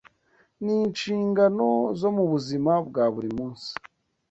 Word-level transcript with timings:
n’inshingano 0.63 1.67
zo 1.99 2.09
mu 2.15 2.23
buzima 2.31 2.71
bwa 2.87 3.05
buri 3.13 3.29
munsi, 3.37 3.71